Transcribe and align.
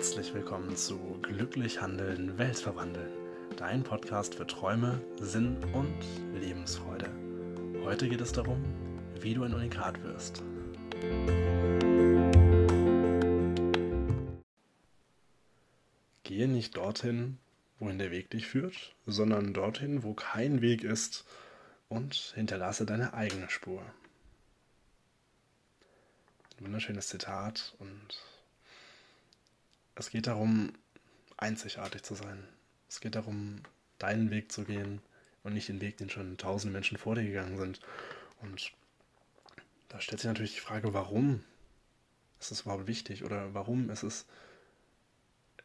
herzlich 0.00 0.32
willkommen 0.32 0.74
zu 0.78 0.98
Glücklich 1.20 1.82
Handeln, 1.82 2.38
Welt 2.38 2.56
verwandeln. 2.56 3.12
Dein 3.58 3.82
Podcast 3.82 4.34
für 4.34 4.46
Träume, 4.46 4.98
Sinn 5.20 5.62
und 5.74 5.94
Lebensfreude. 6.40 7.10
Heute 7.84 8.08
geht 8.08 8.22
es 8.22 8.32
darum, 8.32 8.64
wie 9.20 9.34
du 9.34 9.44
ein 9.44 9.52
Unikat 9.52 10.02
wirst. 10.02 10.42
Gehe 16.22 16.48
nicht 16.48 16.78
dorthin, 16.78 17.36
wohin 17.78 17.98
der 17.98 18.10
Weg 18.10 18.30
dich 18.30 18.46
führt, 18.46 18.94
sondern 19.04 19.52
dorthin, 19.52 20.02
wo 20.02 20.14
kein 20.14 20.62
Weg 20.62 20.82
ist 20.82 21.26
und 21.90 22.14
hinterlasse 22.14 22.86
deine 22.86 23.12
eigene 23.12 23.50
Spur. 23.50 23.82
Ein 26.56 26.64
wunderschönes 26.64 27.08
Zitat 27.08 27.74
und 27.78 28.39
es 29.94 30.10
geht 30.10 30.26
darum, 30.26 30.72
einzigartig 31.36 32.02
zu 32.02 32.14
sein. 32.14 32.46
Es 32.88 33.00
geht 33.00 33.14
darum, 33.14 33.62
deinen 33.98 34.30
Weg 34.30 34.52
zu 34.52 34.64
gehen 34.64 35.00
und 35.42 35.54
nicht 35.54 35.68
den 35.68 35.80
Weg, 35.80 35.96
den 35.98 36.10
schon 36.10 36.36
tausende 36.36 36.72
Menschen 36.72 36.98
vor 36.98 37.14
dir 37.14 37.24
gegangen 37.24 37.58
sind. 37.58 37.80
Und 38.40 38.72
da 39.88 40.00
stellt 40.00 40.20
sich 40.20 40.28
natürlich 40.28 40.54
die 40.54 40.60
Frage, 40.60 40.94
warum 40.94 41.44
ist 42.40 42.50
es 42.50 42.62
überhaupt 42.62 42.86
wichtig 42.86 43.24
oder 43.24 43.54
warum 43.54 43.90
ist 43.90 44.02
es 44.02 44.26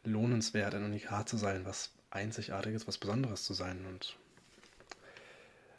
lohnenswert, 0.04 0.76
ein 0.76 0.84
Unikat 0.84 1.30
zu 1.30 1.38
sein, 1.38 1.66
was 1.66 1.92
Einzigartiges, 2.12 2.88
was 2.88 2.98
Besonderes 2.98 3.44
zu 3.44 3.54
sein. 3.54 3.86
Und 3.86 4.18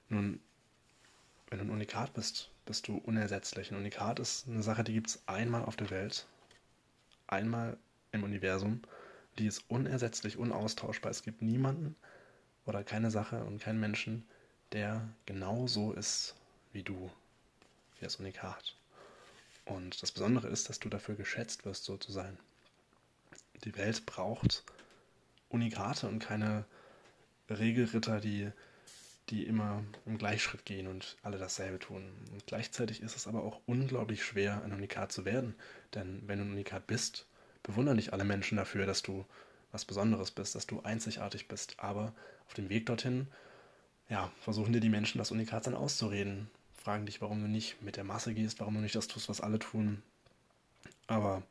nun, 0.09 0.41
wenn 1.49 1.59
du 1.59 1.65
ein 1.65 1.71
Unikat 1.71 2.15
bist, 2.15 2.51
bist 2.65 2.89
du 2.89 2.97
unersetzlich. 2.99 3.71
Ein 3.71 3.79
Unikat 3.79 4.19
ist 4.21 4.49
eine 4.49 4.63
Sache, 4.63 4.85
die 4.85 4.93
gibt 4.93 5.09
es 5.09 5.23
einmal 5.27 5.65
auf 5.65 5.77
der 5.77 5.91
Welt, 5.91 6.27
einmal 7.27 7.79
im 8.13 8.25
Universum. 8.25 8.83
Die 9.39 9.47
ist 9.47 9.65
unersetzlich, 9.69 10.37
unaustauschbar. 10.37 11.11
Es 11.11 11.23
gibt 11.23 11.43
niemanden 11.43 11.97
oder 12.65 12.83
keine 12.85 13.11
Sache 13.11 13.45
und 13.45 13.61
keinen 13.61 13.81
Menschen, 13.81 14.27
der 14.73 15.09
genau 15.27 15.67
so 15.67 15.93
ist 15.93 16.35
wie 16.73 16.83
du, 16.83 17.11
wie 17.99 18.05
das 18.05 18.17
Unikat. 18.17 18.77
Und 19.65 20.03
das 20.03 20.13
Besondere 20.13 20.49
ist, 20.49 20.69
dass 20.69 20.79
du 20.79 20.89
dafür 20.89 21.17
geschätzt 21.17 21.65
wirst, 21.65 21.85
so 21.85 21.97
zu 21.97 22.13
sein. 22.13 22.39
Die 23.65 23.77
Welt 23.77 24.07
braucht 24.07 24.65
Unikate 25.49 26.09
und 26.09 26.21
keine 26.21 26.65
Regelritter, 27.49 28.21
die, 28.21 28.51
die 29.29 29.45
immer 29.45 29.85
im 30.05 30.19
Gleichschritt 30.19 30.65
gehen 30.65 30.87
und 30.87 31.17
alle 31.23 31.39
dasselbe 31.39 31.79
tun. 31.79 32.13
Und 32.33 32.47
gleichzeitig 32.47 33.01
ist 33.03 33.17
es 33.17 33.27
aber 33.27 33.43
auch 33.43 33.61
unglaublich 33.67 34.25
schwer, 34.25 34.63
ein 34.63 34.73
Unikat 34.73 35.13
zu 35.13 35.25
werden. 35.25 35.55
Denn 35.95 36.23
wenn 36.27 36.39
du 36.39 36.45
ein 36.45 36.53
Unikat 36.53 36.87
bist, 36.87 37.27
bewundern 37.67 37.97
dich 37.97 38.13
alle 38.13 38.25
Menschen 38.25 38.57
dafür, 38.57 38.87
dass 38.87 39.03
du 39.03 39.27
was 39.73 39.85
Besonderes 39.85 40.31
bist, 40.31 40.55
dass 40.55 40.67
du 40.67 40.81
einzigartig 40.83 41.49
bist. 41.49 41.75
Aber 41.79 42.15
auf 42.47 42.55
dem 42.55 42.69
Weg 42.69 42.87
dorthin, 42.87 43.27
ja, 44.09 44.31
versuchen 44.41 44.73
dir 44.73 44.81
die 44.81 44.89
Menschen 44.89 45.19
das 45.19 45.33
Unikat 45.33 45.67
dann 45.67 45.75
auszureden. 45.75 46.49
Fragen 46.75 47.07
dich, 47.07 47.21
warum 47.21 47.41
du 47.41 47.49
nicht 47.49 47.83
mit 47.83 47.97
der 47.97 48.05
Masse 48.05 48.33
gehst, 48.33 48.61
warum 48.61 48.75
du 48.75 48.81
nicht 48.81 48.95
das 48.95 49.09
tust, 49.09 49.29
was 49.29 49.41
alle 49.41 49.59
tun. 49.59 50.03
Aber 51.09 51.43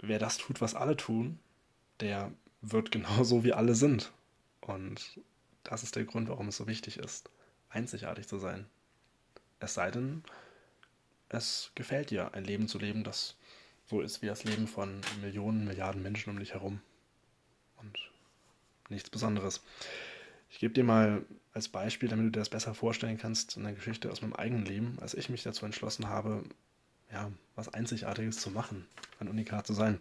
wer 0.00 0.18
das 0.18 0.38
tut, 0.38 0.60
was 0.60 0.74
alle 0.74 0.96
tun, 0.96 1.38
der 2.00 2.32
wird 2.60 2.90
genauso 2.90 3.44
wie 3.44 3.52
alle 3.52 3.76
sind. 3.76 4.12
Und 4.60 5.20
das 5.62 5.84
ist 5.84 5.94
der 5.94 6.04
Grund, 6.04 6.28
warum 6.28 6.48
es 6.48 6.56
so 6.56 6.66
wichtig 6.66 6.98
ist, 6.98 7.30
einzigartig 7.70 8.26
zu 8.26 8.38
sein. 8.38 8.66
Es 9.60 9.74
sei 9.74 9.92
denn, 9.92 10.24
es 11.28 11.70
gefällt 11.76 12.10
dir, 12.10 12.34
ein 12.34 12.44
Leben 12.44 12.66
zu 12.66 12.78
leben, 12.78 13.04
das 13.04 13.36
so 13.92 14.00
ist 14.00 14.22
wie 14.22 14.26
das 14.26 14.44
Leben 14.44 14.66
von 14.66 15.02
Millionen, 15.20 15.66
Milliarden 15.66 16.02
Menschen 16.02 16.30
um 16.30 16.38
dich 16.38 16.54
herum. 16.54 16.80
Und 17.76 17.98
nichts 18.88 19.10
Besonderes. 19.10 19.60
Ich 20.48 20.60
gebe 20.60 20.72
dir 20.72 20.82
mal 20.82 21.26
als 21.52 21.68
Beispiel, 21.68 22.08
damit 22.08 22.24
du 22.24 22.30
dir 22.30 22.38
das 22.40 22.48
besser 22.48 22.72
vorstellen 22.72 23.18
kannst, 23.18 23.58
eine 23.58 23.74
Geschichte 23.74 24.10
aus 24.10 24.22
meinem 24.22 24.32
eigenen 24.32 24.64
Leben, 24.64 24.96
als 25.02 25.12
ich 25.12 25.28
mich 25.28 25.42
dazu 25.42 25.66
entschlossen 25.66 26.08
habe, 26.08 26.42
ja, 27.12 27.30
was 27.54 27.68
Einzigartiges 27.68 28.38
zu 28.38 28.50
machen, 28.50 28.86
ein 29.20 29.28
Unikat 29.28 29.66
zu 29.66 29.74
sein. 29.74 30.00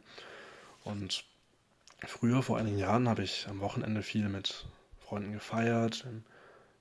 Und 0.85 1.25
früher, 2.00 2.44
vor 2.44 2.58
einigen 2.58 2.78
Jahren, 2.78 3.09
habe 3.09 3.23
ich 3.23 3.47
am 3.50 3.59
Wochenende 3.59 4.03
viel 4.03 4.29
mit 4.29 4.68
Freunden 5.02 5.34
gefeiert, 5.34 6.08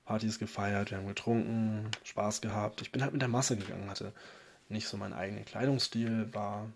Partys 0.04 0.38
gefeiert, 0.38 0.92
wir 0.92 0.98
haben 0.98 1.08
getrunken, 1.08 1.90
Spaß 2.04 2.40
gehabt. 2.40 2.82
Ich 2.82 2.92
bin 2.92 3.02
halt 3.02 3.12
mit 3.12 3.22
der 3.22 3.28
Masse 3.28 3.56
gegangen, 3.56 3.90
hatte 3.90 4.12
nicht 4.68 4.86
so 4.86 4.96
meinen 4.96 5.14
eigenen 5.14 5.44
Kleidungsstil, 5.44 6.32
war 6.32 6.70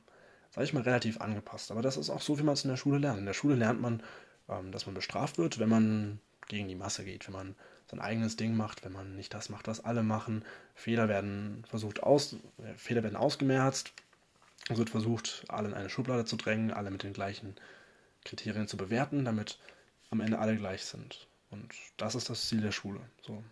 sage 0.54 0.66
ich 0.66 0.72
mal, 0.72 0.84
relativ 0.84 1.20
angepasst. 1.20 1.72
Aber 1.72 1.82
das 1.82 1.96
ist 1.96 2.10
auch 2.10 2.20
so, 2.20 2.38
wie 2.38 2.44
man 2.44 2.54
es 2.54 2.64
in 2.64 2.70
der 2.70 2.76
Schule 2.76 2.98
lernt. 2.98 3.18
In 3.18 3.26
der 3.26 3.32
Schule 3.32 3.56
lernt 3.56 3.80
man, 3.80 4.02
ähm, 4.48 4.70
dass 4.70 4.86
man 4.86 4.94
bestraft 4.94 5.36
wird, 5.36 5.58
wenn 5.58 5.68
man 5.68 6.20
gegen 6.46 6.68
die 6.68 6.76
Masse 6.76 7.04
geht, 7.04 7.26
wenn 7.26 7.34
man 7.34 7.56
sein 7.90 8.00
eigenes 8.00 8.36
Ding 8.36 8.56
macht, 8.56 8.84
wenn 8.84 8.92
man 8.92 9.16
nicht 9.16 9.34
das 9.34 9.48
macht, 9.48 9.66
was 9.66 9.84
alle 9.84 10.04
machen. 10.04 10.44
Fehler 10.74 11.08
werden 11.08 11.64
versucht 11.68 12.04
aus, 12.04 12.36
äh, 12.58 12.74
Fehler 12.76 13.02
werden 13.02 13.16
ausgemerzt. 13.16 13.92
Es 14.68 14.78
wird 14.78 14.90
versucht, 14.90 15.44
alle 15.48 15.68
in 15.68 15.74
eine 15.74 15.90
Schublade 15.90 16.24
zu 16.24 16.36
drängen, 16.36 16.70
alle 16.70 16.92
mit 16.92 17.02
den 17.02 17.12
gleichen 17.12 17.56
Kriterien 18.24 18.68
zu 18.68 18.76
bewerten, 18.76 19.24
damit 19.24 19.58
am 20.10 20.20
Ende 20.20 20.38
alle 20.38 20.56
gleich 20.56 20.84
sind. 20.84 21.26
Und 21.50 21.74
das 21.96 22.14
ist 22.14 22.30
das 22.30 22.48
Ziel 22.48 22.60
der 22.60 22.72
Schule. 22.72 23.00
So. 23.22 23.42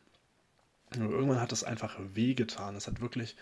Nur 0.97 1.11
irgendwann 1.11 1.41
hat 1.41 1.53
es 1.53 1.65
einfach 1.65 1.99
wehgetan. 1.99 2.77
Es 2.77 2.87
hat 2.87 3.01
wirklich 3.01 3.37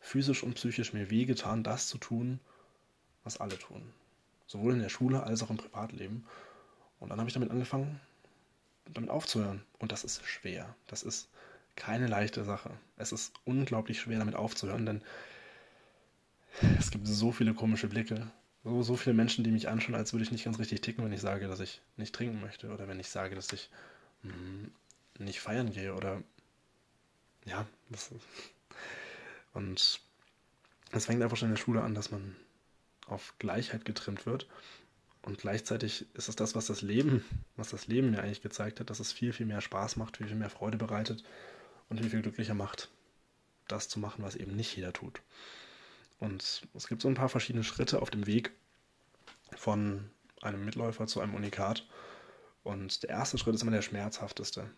physisch 0.00 0.42
und 0.42 0.54
psychisch 0.54 0.94
mir 0.94 1.10
wehgetan, 1.10 1.62
das 1.62 1.88
zu 1.88 1.98
tun, 1.98 2.40
was 3.24 3.38
alle 3.38 3.58
tun. 3.58 3.82
Sowohl 4.46 4.74
in 4.74 4.82
der 4.82 4.88
Schule 4.88 5.22
als 5.22 5.42
auch 5.42 5.50
im 5.50 5.56
Privatleben. 5.56 6.26
Und 7.00 7.08
dann 7.08 7.18
habe 7.18 7.28
ich 7.28 7.34
damit 7.34 7.50
angefangen, 7.50 8.00
damit 8.92 9.10
aufzuhören. 9.10 9.62
Und 9.78 9.92
das 9.92 10.04
ist 10.04 10.24
schwer. 10.26 10.74
Das 10.88 11.02
ist 11.02 11.28
keine 11.76 12.06
leichte 12.06 12.44
Sache. 12.44 12.70
Es 12.96 13.12
ist 13.12 13.32
unglaublich 13.44 14.00
schwer, 14.00 14.18
damit 14.18 14.34
aufzuhören, 14.34 14.86
denn 14.86 15.02
es 16.78 16.90
gibt 16.90 17.06
so 17.06 17.32
viele 17.32 17.54
komische 17.54 17.88
Blicke. 17.88 18.30
So, 18.64 18.82
so 18.82 18.96
viele 18.96 19.14
Menschen, 19.14 19.42
die 19.42 19.50
mich 19.50 19.68
anschauen, 19.68 19.94
als 19.94 20.12
würde 20.12 20.24
ich 20.24 20.30
nicht 20.30 20.44
ganz 20.44 20.58
richtig 20.58 20.82
ticken, 20.82 21.04
wenn 21.04 21.12
ich 21.12 21.20
sage, 21.20 21.48
dass 21.48 21.60
ich 21.60 21.80
nicht 21.96 22.14
trinken 22.14 22.40
möchte. 22.40 22.70
Oder 22.70 22.86
wenn 22.88 23.00
ich 23.00 23.08
sage, 23.08 23.34
dass 23.34 23.52
ich 23.52 23.70
mh, 24.22 24.32
hm, 24.32 24.72
nicht 25.18 25.40
feiern 25.40 25.72
gehe. 25.72 25.94
Oder 25.94 26.22
ja, 27.44 27.66
das, 27.90 28.10
und 29.54 30.00
es 30.92 31.06
fängt 31.06 31.22
einfach 31.22 31.36
schon 31.36 31.48
in 31.48 31.54
der 31.54 31.60
Schule 31.60 31.82
an, 31.82 31.94
dass 31.94 32.10
man 32.10 32.36
auf 33.12 33.34
Gleichheit 33.38 33.84
getrimmt 33.84 34.26
wird. 34.26 34.46
Und 35.22 35.38
gleichzeitig 35.38 36.06
ist 36.14 36.28
es 36.28 36.36
das, 36.36 36.56
was 36.56 36.66
das 36.66 36.82
Leben, 36.82 37.24
was 37.56 37.70
das 37.70 37.86
Leben 37.86 38.10
mir 38.10 38.22
eigentlich 38.22 38.42
gezeigt 38.42 38.80
hat, 38.80 38.90
dass 38.90 38.98
es 38.98 39.12
viel, 39.12 39.32
viel 39.32 39.46
mehr 39.46 39.60
Spaß 39.60 39.96
macht, 39.96 40.16
viel, 40.16 40.26
viel 40.26 40.36
mehr 40.36 40.50
Freude 40.50 40.78
bereitet 40.78 41.22
und 41.88 42.00
viel, 42.00 42.10
viel 42.10 42.22
glücklicher 42.22 42.54
macht, 42.54 42.90
das 43.68 43.88
zu 43.88 44.00
machen, 44.00 44.24
was 44.24 44.34
eben 44.34 44.56
nicht 44.56 44.74
jeder 44.76 44.92
tut. 44.92 45.20
Und 46.18 46.62
es 46.74 46.88
gibt 46.88 47.02
so 47.02 47.08
ein 47.08 47.14
paar 47.14 47.28
verschiedene 47.28 47.64
Schritte 47.64 48.02
auf 48.02 48.10
dem 48.10 48.26
Weg 48.26 48.52
von 49.56 50.10
einem 50.40 50.64
Mitläufer 50.64 51.06
zu 51.06 51.20
einem 51.20 51.34
Unikat. 51.34 51.86
Und 52.64 53.02
der 53.02 53.10
erste 53.10 53.38
Schritt 53.38 53.54
ist 53.54 53.62
immer 53.62 53.72
der 53.72 53.82
schmerzhafteste, 53.82 54.68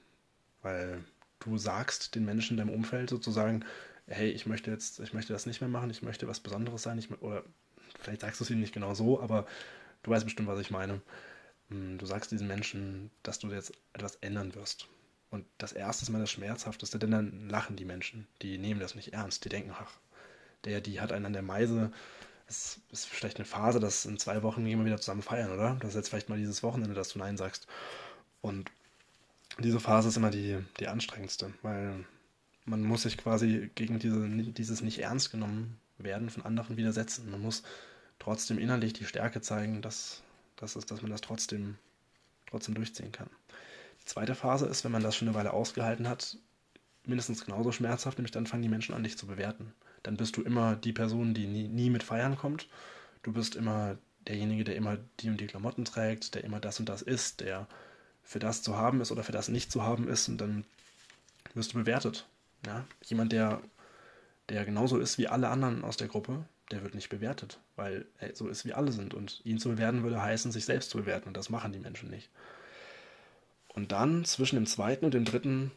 weil 0.62 1.04
du 1.40 1.58
sagst 1.58 2.14
den 2.14 2.24
Menschen 2.24 2.58
in 2.58 2.66
deinem 2.66 2.74
Umfeld 2.74 3.10
sozusagen, 3.10 3.64
hey, 4.06 4.30
ich 4.30 4.46
möchte 4.46 4.70
jetzt, 4.70 5.00
ich 5.00 5.14
möchte 5.14 5.32
das 5.32 5.46
nicht 5.46 5.60
mehr 5.60 5.70
machen, 5.70 5.90
ich 5.90 6.02
möchte 6.02 6.28
was 6.28 6.40
Besonderes 6.40 6.82
sein, 6.82 6.98
ich, 6.98 7.10
oder 7.22 7.44
vielleicht 7.98 8.22
sagst 8.22 8.40
du 8.40 8.44
es 8.44 8.50
ihnen 8.50 8.60
nicht 8.60 8.74
genau 8.74 8.94
so, 8.94 9.20
aber 9.20 9.46
du 10.02 10.10
weißt 10.10 10.24
bestimmt, 10.24 10.48
was 10.48 10.60
ich 10.60 10.70
meine. 10.70 11.00
Hm, 11.68 11.98
du 11.98 12.06
sagst 12.06 12.30
diesen 12.30 12.46
Menschen, 12.46 13.10
dass 13.22 13.38
du 13.38 13.50
jetzt 13.50 13.72
etwas 13.92 14.16
ändern 14.16 14.54
wirst. 14.54 14.88
Und 15.30 15.46
das 15.58 15.72
erste 15.72 16.04
ist 16.04 16.10
mal 16.10 16.20
das 16.20 16.30
Schmerzhafteste, 16.30 16.98
denn 16.98 17.10
dann 17.10 17.48
lachen 17.48 17.76
die 17.76 17.84
Menschen. 17.84 18.26
Die 18.42 18.58
nehmen 18.58 18.80
das 18.80 18.94
nicht 18.94 19.12
ernst. 19.12 19.44
Die 19.44 19.48
denken, 19.48 19.72
ach, 19.72 19.90
der, 20.64 20.80
die 20.80 21.00
hat 21.00 21.12
einen 21.12 21.26
an 21.26 21.32
der 21.32 21.42
Meise. 21.42 21.92
Es 22.46 22.80
ist 22.92 23.06
vielleicht 23.06 23.38
eine 23.38 23.44
Phase, 23.44 23.80
dass 23.80 24.04
in 24.04 24.18
zwei 24.18 24.42
Wochen 24.42 24.64
gehen 24.64 24.78
wir 24.78 24.86
wieder 24.86 25.00
zusammen 25.00 25.22
feiern, 25.22 25.50
oder? 25.50 25.76
Das 25.80 25.90
ist 25.90 25.96
jetzt 25.96 26.08
vielleicht 26.10 26.28
mal 26.28 26.38
dieses 26.38 26.62
Wochenende, 26.62 26.94
dass 26.94 27.08
du 27.08 27.18
Nein 27.18 27.36
sagst. 27.36 27.66
Und 28.42 28.70
diese 29.58 29.80
Phase 29.80 30.08
ist 30.08 30.16
immer 30.16 30.30
die, 30.30 30.58
die 30.78 30.88
anstrengendste, 30.88 31.52
weil 31.62 32.04
man 32.64 32.82
muss 32.82 33.02
sich 33.02 33.18
quasi 33.18 33.70
gegen 33.74 33.98
diese, 33.98 34.28
dieses 34.28 34.82
nicht 34.82 35.00
ernst 35.00 35.30
genommen 35.30 35.80
werden 35.98 36.30
von 36.30 36.44
anderen 36.44 36.76
widersetzen. 36.76 37.30
Man 37.30 37.40
muss 37.40 37.62
trotzdem 38.18 38.58
innerlich 38.58 38.92
die 38.92 39.04
Stärke 39.04 39.40
zeigen, 39.40 39.82
dass, 39.82 40.22
dass, 40.56 40.76
es, 40.76 40.86
dass 40.86 41.02
man 41.02 41.10
das 41.10 41.20
trotzdem, 41.20 41.76
trotzdem 42.46 42.74
durchziehen 42.74 43.12
kann. 43.12 43.28
Die 44.00 44.06
zweite 44.06 44.34
Phase 44.34 44.66
ist, 44.66 44.84
wenn 44.84 44.92
man 44.92 45.02
das 45.02 45.16
schon 45.16 45.28
eine 45.28 45.36
Weile 45.36 45.52
ausgehalten 45.52 46.08
hat, 46.08 46.36
mindestens 47.06 47.44
genauso 47.44 47.72
schmerzhaft, 47.72 48.18
nämlich 48.18 48.32
dann 48.32 48.46
fangen 48.46 48.62
die 48.62 48.68
Menschen 48.68 48.94
an, 48.94 49.02
dich 49.02 49.18
zu 49.18 49.26
bewerten. 49.26 49.72
Dann 50.02 50.16
bist 50.16 50.36
du 50.36 50.42
immer 50.42 50.76
die 50.76 50.92
Person, 50.92 51.34
die 51.34 51.46
nie, 51.46 51.68
nie 51.68 51.90
mit 51.90 52.02
feiern 52.02 52.36
kommt. 52.36 52.68
Du 53.22 53.32
bist 53.32 53.56
immer 53.56 53.96
derjenige, 54.26 54.64
der 54.64 54.76
immer 54.76 54.98
die 55.20 55.28
und 55.28 55.40
die 55.40 55.46
Klamotten 55.46 55.84
trägt, 55.84 56.34
der 56.34 56.44
immer 56.44 56.60
das 56.60 56.80
und 56.80 56.88
das 56.88 57.02
ist, 57.02 57.40
der 57.40 57.66
für 58.22 58.38
das 58.38 58.62
zu 58.62 58.76
haben 58.76 59.00
ist 59.00 59.12
oder 59.12 59.22
für 59.22 59.32
das 59.32 59.48
nicht 59.48 59.70
zu 59.70 59.82
haben 59.82 60.08
ist 60.08 60.28
und 60.28 60.38
dann 60.38 60.64
wirst 61.54 61.72
du 61.72 61.78
bewertet. 61.78 62.26
Ja? 62.66 62.84
Jemand, 63.04 63.32
der, 63.32 63.60
der 64.48 64.64
genauso 64.64 64.98
ist 64.98 65.18
wie 65.18 65.28
alle 65.28 65.48
anderen 65.48 65.84
aus 65.84 65.96
der 65.96 66.08
Gruppe, 66.08 66.44
der 66.70 66.82
wird 66.82 66.94
nicht 66.94 67.08
bewertet, 67.08 67.60
weil 67.76 68.06
er 68.18 68.34
so 68.34 68.48
ist, 68.48 68.64
wie 68.64 68.72
alle 68.72 68.92
sind. 68.92 69.14
Und 69.14 69.40
ihn 69.44 69.58
zu 69.58 69.68
bewerten 69.70 70.02
würde 70.02 70.22
heißen, 70.22 70.52
sich 70.52 70.64
selbst 70.64 70.90
zu 70.90 70.98
bewerten. 70.98 71.28
Und 71.28 71.36
das 71.36 71.50
machen 71.50 71.72
die 71.72 71.78
Menschen 71.78 72.10
nicht. 72.10 72.30
Und 73.68 73.92
dann 73.92 74.24
zwischen 74.24 74.56
dem 74.56 74.66
zweiten 74.66 75.04
und 75.04 75.14
dem 75.14 75.24
dritten 75.24 75.72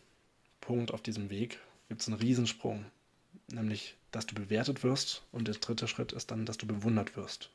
Punkt 0.61 0.93
auf 0.93 1.01
diesem 1.01 1.29
Weg 1.29 1.59
gibt 1.89 2.01
es 2.01 2.07
einen 2.07 2.17
Riesensprung. 2.17 2.85
Nämlich, 3.49 3.95
dass 4.11 4.25
du 4.25 4.35
bewertet 4.35 4.83
wirst. 4.83 5.23
Und 5.31 5.47
der 5.47 5.55
dritte 5.55 5.87
Schritt 5.87 6.13
ist 6.13 6.31
dann, 6.31 6.45
dass 6.45 6.57
du 6.57 6.67
bewundert 6.67 7.15
wirst. 7.15 7.49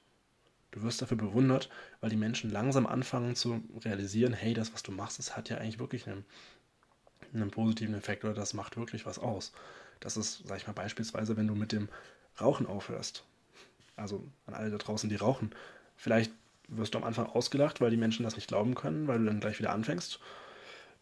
Du 0.73 0.82
wirst 0.82 1.03
dafür 1.03 1.19
bewundert, 1.19 1.69
weil 2.00 2.11
die 2.11 2.17
Menschen 2.17 2.50
langsam 2.50 2.87
anfangen 2.87 3.37
zu 3.37 3.62
realisieren, 3.85 4.32
hey, 4.32 4.55
das, 4.55 4.73
was 4.73 4.82
du 4.82 4.91
machst, 4.91 5.19
das 5.19 5.37
hat 5.37 5.50
ja 5.50 5.58
eigentlich 5.58 5.79
wirklich 5.79 6.08
einen, 6.08 6.25
einen 7.35 7.50
positiven 7.50 7.94
Effekt 7.94 8.25
oder 8.25 8.32
das 8.32 8.55
macht 8.55 8.79
wirklich 8.79 9.05
was 9.05 9.19
aus. 9.19 9.53
Das 10.02 10.16
ist, 10.16 10.43
sag 10.46 10.58
ich 10.58 10.66
mal, 10.66 10.72
beispielsweise, 10.72 11.37
wenn 11.37 11.46
du 11.46 11.54
mit 11.54 11.72
dem 11.72 11.88
Rauchen 12.40 12.66
aufhörst. 12.66 13.25
Also 13.96 14.25
an 14.46 14.54
alle 14.54 14.70
da 14.70 14.78
draußen, 14.78 15.08
die 15.08 15.16
rauchen. 15.16 15.54
Vielleicht 15.96 16.32
wirst 16.66 16.94
du 16.94 16.99
am 16.99 17.04
Anfang 17.04 17.26
ausgelacht, 17.26 17.81
weil 17.81 17.90
die 17.90 17.96
Menschen 17.96 18.25
das 18.25 18.34
nicht 18.34 18.49
glauben 18.49 18.75
können, 18.75 19.06
weil 19.06 19.19
du 19.19 19.26
dann 19.26 19.40
gleich 19.40 19.58
wieder 19.58 19.72
anfängst. 19.72 20.19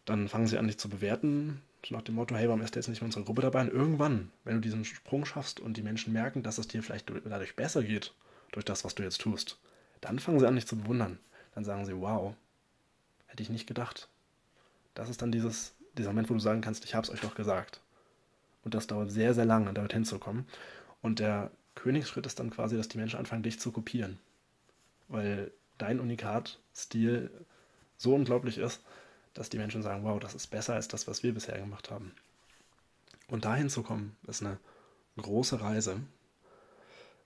Dann 0.05 0.29
fangen 0.29 0.47
sie 0.47 0.59
an, 0.59 0.67
dich 0.67 0.79
zu 0.79 0.89
bewerten, 0.89 1.63
nach 1.89 2.03
dem 2.03 2.17
Motto, 2.17 2.37
hey, 2.37 2.47
warum 2.49 2.61
ist 2.61 2.75
der 2.75 2.81
jetzt 2.81 2.89
nicht 2.89 3.01
in 3.01 3.07
unserer 3.07 3.25
Gruppe 3.25 3.41
dabei? 3.41 3.63
Und 3.63 3.73
irgendwann, 3.73 4.31
wenn 4.45 4.57
du 4.57 4.61
diesen 4.61 4.85
Sprung 4.85 5.25
schaffst 5.25 5.61
und 5.61 5.79
die 5.79 5.83
Menschen 5.83 6.13
merken, 6.13 6.43
dass 6.43 6.59
es 6.59 6.69
dir 6.69 6.83
vielleicht 6.83 7.11
dadurch 7.25 7.57
besser 7.57 7.83
geht, 7.83 8.13
durch 8.53 8.67
das, 8.67 8.85
was 8.85 8.95
du 8.95 9.03
jetzt 9.03 9.21
tust, 9.21 9.59
dann 10.01 10.19
fangen 10.19 10.41
sie 10.41 10.47
an, 10.47 10.57
dich 10.57 10.67
zu 10.67 10.77
bewundern. 10.77 11.19
Dann 11.55 11.65
sagen 11.65 11.87
sie, 11.87 11.99
wow, 11.99 12.35
hätte 13.27 13.43
ich 13.43 13.49
nicht 13.49 13.67
gedacht. 13.67 14.09
Das 14.95 15.09
ist 15.09 15.23
dann 15.23 15.33
dieses, 15.33 15.73
dieser 15.97 16.11
Moment, 16.11 16.29
wo 16.29 16.35
du 16.35 16.41
sagen 16.41 16.61
kannst, 16.61 16.85
ich 16.85 16.95
habe 16.95 17.07
es 17.07 17.13
euch 17.13 17.21
doch 17.21 17.35
gesagt. 17.35 17.81
Und 18.65 18.75
das 18.75 18.87
dauert 18.87 19.11
sehr, 19.11 19.35
sehr 19.35 19.45
lange, 19.45 19.73
damit 19.73 19.93
hinzukommen. 19.93 20.47
Und 21.03 21.19
der 21.19 21.51
Königsschritt 21.75 22.27
ist 22.27 22.39
dann 22.41 22.51
quasi, 22.51 22.77
dass 22.77 22.89
die 22.89 22.99
Menschen 22.99 23.19
anfangen, 23.19 23.43
dich 23.43 23.59
zu 23.59 23.73
kopieren. 23.73 24.19
Weil 25.09 25.51
dein 25.79 26.01
Unikat-Stil 26.01 27.31
so 27.97 28.15
unglaublich 28.15 28.59
ist, 28.59 28.83
dass 29.35 29.49
die 29.49 29.59
Menschen 29.59 29.83
sagen, 29.83 30.05
wow, 30.05 30.19
das 30.21 30.35
ist 30.35 30.49
besser 30.49 30.75
als 30.75 30.89
das, 30.89 31.07
was 31.07 31.23
wir 31.23 31.33
bisher 31.33 31.59
gemacht 31.59 31.91
haben. 31.91 32.13
Und 33.29 33.45
dahin 33.45 33.71
zu 33.71 33.83
kommen, 33.83 34.17
ist 34.27 34.43
eine 34.43 34.59
große 35.17 35.61
Reise. 35.61 36.01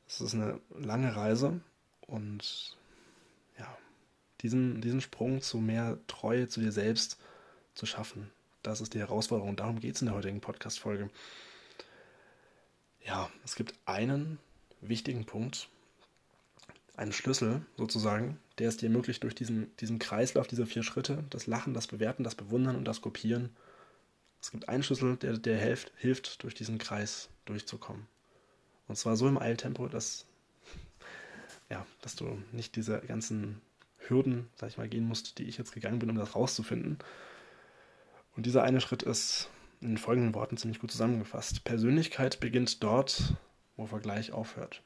Es 0.07 0.21
ist 0.21 0.35
eine 0.35 0.61
lange 0.79 1.17
Reise 1.17 1.61
und 2.03 2.77
ja, 3.59 3.79
diesen, 4.43 4.81
diesen 4.83 5.01
Sprung 5.01 5.41
zu 5.41 5.59
mehr 5.59 5.99
Treue 6.07 6.49
zu 6.49 6.61
dir 6.61 6.73
selbst 6.73 7.19
zu 7.75 7.87
schaffen, 7.87 8.31
das 8.65 8.81
ist 8.81 8.95
die 8.95 8.99
Herausforderung. 8.99 9.57
Darum 9.57 9.81
geht 9.81 9.95
es 9.95 10.03
in 10.03 10.07
der 10.07 10.17
heutigen 10.17 10.41
Podcast-Folge. 10.41 11.11
Ja, 13.07 13.31
es 13.45 13.55
gibt 13.55 13.75
einen 13.85 14.39
wichtigen 14.81 15.25
Punkt, 15.25 15.69
einen 16.97 17.13
Schlüssel 17.13 17.65
sozusagen, 17.77 18.39
der 18.59 18.69
es 18.69 18.77
dir 18.77 18.87
ermöglicht, 18.87 19.23
durch 19.23 19.35
diesen, 19.35 19.75
diesen 19.77 19.99
Kreislauf 19.99 20.47
dieser 20.47 20.67
vier 20.67 20.83
Schritte, 20.83 21.25
das 21.31 21.47
Lachen, 21.47 21.75
das 21.75 21.87
Bewerten, 21.87 22.25
das 22.25 22.35
Bewundern 22.35 22.77
und 22.77 22.85
das 22.85 23.03
Kopieren, 23.03 23.51
es 24.41 24.51
gibt 24.51 24.69
einen 24.69 24.83
Schlüssel, 24.83 25.17
der 25.17 25.39
dir 25.39 25.57
hilft, 25.57 25.93
hilft, 25.97 26.43
durch 26.43 26.55
diesen 26.55 26.77
Kreis 26.77 27.31
durchzukommen. 27.47 28.07
Und 28.89 28.97
zwar 28.97 29.17
so 29.17 29.27
im 29.27 29.39
Eiltempo, 29.39 29.89
dass, 29.89 30.27
ja, 31.71 31.87
dass 32.03 32.15
du 32.15 32.43
nicht 32.53 32.77
diese 32.77 33.01
ganzen 33.01 33.63
Hürden, 33.97 34.49
sag 34.57 34.69
ich 34.69 34.77
mal, 34.77 34.89
gehen 34.89 35.09
musst, 35.09 35.39
die 35.39 35.45
ich 35.45 35.57
jetzt 35.57 35.73
gegangen 35.73 35.99
bin, 35.99 36.11
um 36.11 36.17
das 36.17 36.35
rauszufinden. 36.35 36.99
Und 38.37 38.47
dieser 38.47 38.63
eine 38.63 38.81
Schritt 38.81 39.03
ist 39.03 39.49
in 39.81 39.89
den 39.89 39.99
folgenden 39.99 40.35
Worten 40.35 40.57
ziemlich 40.57 40.81
gut 40.81 40.91
zusammengefasst. 40.91 41.65
Persönlichkeit 41.65 42.41
beginnt 42.41 42.83
dort, 42.83 43.35
wo 43.77 43.87
Vergleich 43.87 44.33
aufhört. 44.33 44.83